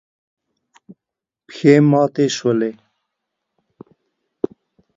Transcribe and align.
پښې 1.47 1.75
ماتې 1.89 2.25
شولې. 2.35 2.71